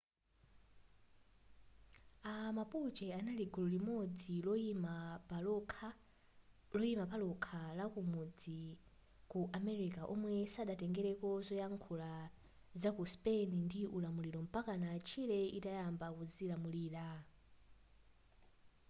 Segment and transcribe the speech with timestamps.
[2.31, 4.95] a mapuche anali gulu limodzi loyima
[6.71, 8.61] palokha lakumudzi
[9.31, 12.13] ku america omwe sadatengereko zoyankhula
[12.81, 17.05] zaku spain ndi ulamuliro mpakana chile atayamba kudzilamulira